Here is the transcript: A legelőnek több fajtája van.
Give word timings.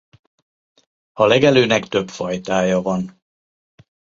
A 1.13 1.25
legelőnek 1.25 1.87
több 1.87 2.09
fajtája 2.09 2.81
van. 2.81 3.21